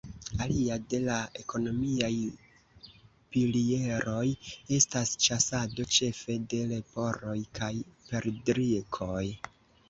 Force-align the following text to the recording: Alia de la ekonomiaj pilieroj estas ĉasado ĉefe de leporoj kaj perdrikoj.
Alia 0.43 0.75
de 0.91 0.99
la 1.01 1.17
ekonomiaj 1.41 2.13
pilieroj 3.35 4.23
estas 4.79 5.11
ĉasado 5.27 5.85
ĉefe 5.99 6.39
de 6.55 6.63
leporoj 6.73 7.37
kaj 7.61 7.71
perdrikoj. 8.09 9.23